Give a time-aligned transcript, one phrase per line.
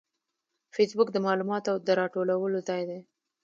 [0.75, 2.99] فېسبوک د معلوماتو د راټولولو ځای دی